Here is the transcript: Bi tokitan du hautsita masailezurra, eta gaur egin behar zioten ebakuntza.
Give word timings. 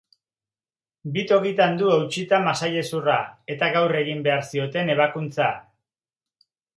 Bi 1.17 1.25
tokitan 1.31 1.75
du 1.81 1.91
hautsita 1.95 2.39
masailezurra, 2.47 3.17
eta 3.57 3.69
gaur 3.75 3.93
egin 3.99 4.23
behar 4.29 4.41
zioten 4.55 4.89
ebakuntza. 4.95 5.51